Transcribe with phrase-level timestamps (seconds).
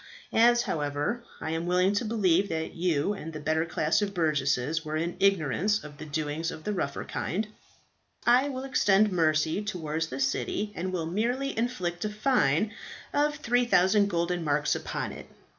[0.33, 4.83] As, however, I am willing to believe that you and the better class of burgesses
[4.83, 7.47] were in ignorance of the doings of the rougher kind,
[8.25, 12.73] I will extend mercy towards the city, and will merely inflict a fine
[13.13, 15.27] of 3000 golden marks upon it."